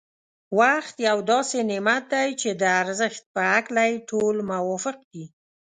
وخت 0.59 0.95
یو 1.07 1.17
داسې 1.31 1.57
نعمت 1.71 2.03
دی 2.13 2.29
چي 2.41 2.49
د 2.61 2.63
ارزښت 2.81 3.23
په 3.33 3.41
هکله 3.53 3.81
يې 3.89 3.95
ټول 4.09 4.35
موافق 4.51 4.97
دی. 5.11 5.25